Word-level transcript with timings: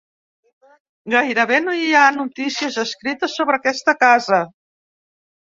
Gairebé 1.13 1.59
no 1.65 1.75
hi 1.81 1.91
ha 1.99 2.05
notícies 2.15 2.81
escrites 2.85 3.37
sobre 3.41 3.61
aquesta 3.61 3.97
casa. 4.07 4.43